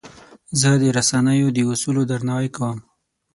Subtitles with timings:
[0.59, 2.77] زه د رسنیو د اصولو درناوی کوم.